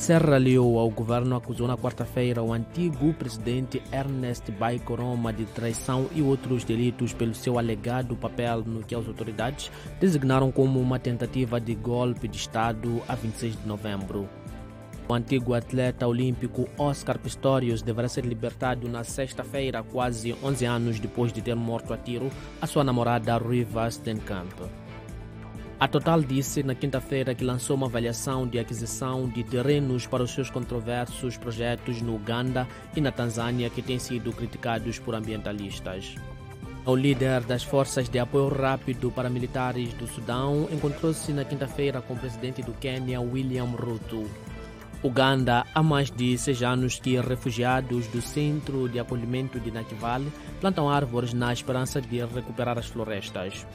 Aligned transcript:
Serra 0.00 0.38
Leoa, 0.38 0.82
o 0.82 0.90
governo 0.90 1.36
acusou 1.36 1.68
na 1.68 1.76
quarta-feira 1.76 2.42
o 2.42 2.54
antigo 2.54 3.12
presidente 3.12 3.82
Ernest 3.92 4.50
Bai 4.50 4.78
Koroma 4.78 5.30
de 5.30 5.44
traição 5.44 6.08
e 6.14 6.22
outros 6.22 6.64
delitos 6.64 7.12
pelo 7.12 7.34
seu 7.34 7.58
alegado 7.58 8.16
papel 8.16 8.62
no 8.64 8.82
que 8.82 8.94
as 8.94 9.06
autoridades 9.06 9.70
designaram 10.00 10.50
como 10.50 10.80
uma 10.80 10.98
tentativa 10.98 11.60
de 11.60 11.74
golpe 11.74 12.26
de 12.28 12.38
Estado 12.38 13.02
a 13.06 13.14
26 13.14 13.60
de 13.60 13.68
novembro. 13.68 14.26
O 15.06 15.12
antigo 15.12 15.52
atleta 15.52 16.06
olímpico 16.06 16.66
Oscar 16.78 17.18
Pistorius 17.18 17.82
deverá 17.82 18.08
ser 18.08 18.24
libertado 18.24 18.88
na 18.88 19.04
sexta-feira, 19.04 19.82
quase 19.82 20.34
11 20.42 20.64
anos 20.64 20.98
depois 20.98 21.30
de 21.30 21.42
ter 21.42 21.54
morto 21.54 21.92
a 21.92 21.98
tiro 21.98 22.30
a 22.58 22.66
sua 22.66 22.82
namorada 22.82 23.36
Riva 23.36 23.90
Stenkamp. 23.90 24.79
A 25.80 25.88
Total 25.88 26.20
disse 26.20 26.62
na 26.62 26.74
quinta-feira 26.74 27.34
que 27.34 27.42
lançou 27.42 27.74
uma 27.74 27.86
avaliação 27.86 28.46
de 28.46 28.58
aquisição 28.58 29.26
de 29.26 29.42
terrenos 29.42 30.06
para 30.06 30.22
os 30.22 30.30
seus 30.30 30.50
controversos 30.50 31.38
projetos 31.38 32.02
no 32.02 32.16
Uganda 32.16 32.68
e 32.94 33.00
na 33.00 33.10
Tanzânia 33.10 33.70
que 33.70 33.80
têm 33.80 33.98
sido 33.98 34.30
criticados 34.30 34.98
por 34.98 35.14
ambientalistas. 35.14 36.16
O 36.84 36.94
líder 36.94 37.44
das 37.44 37.62
forças 37.62 38.10
de 38.10 38.18
apoio 38.18 38.48
rápido 38.48 39.10
para 39.10 39.30
militares 39.30 39.94
do 39.94 40.06
Sudão 40.06 40.68
encontrou-se 40.70 41.32
na 41.32 41.46
quinta-feira 41.46 42.02
com 42.02 42.12
o 42.12 42.18
presidente 42.18 42.60
do 42.60 42.74
Quênia, 42.74 43.18
William 43.18 43.64
Ruto. 43.64 44.28
Uganda, 45.02 45.64
há 45.74 45.82
mais 45.82 46.10
de 46.10 46.36
seis 46.36 46.62
anos 46.62 47.00
que 47.00 47.18
refugiados 47.18 48.06
do 48.08 48.20
centro 48.20 48.86
de 48.86 49.00
acolhimento 49.00 49.58
de 49.58 49.70
Nakivale 49.70 50.30
plantam 50.60 50.90
árvores 50.90 51.32
na 51.32 51.54
esperança 51.54 52.02
de 52.02 52.22
recuperar 52.22 52.76
as 52.76 52.86
florestas. 52.86 53.66